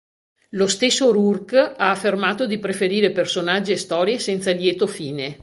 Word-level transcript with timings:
Lo 0.57 0.65
stesso 0.65 1.11
Rourke 1.11 1.59
ha 1.59 1.91
affermato 1.91 2.47
di 2.47 2.57
"preferire 2.57 3.11
personaggi 3.11 3.71
e 3.73 3.77
storie 3.77 4.17
senza 4.17 4.49
lieto 4.51 4.87
fine. 4.87 5.37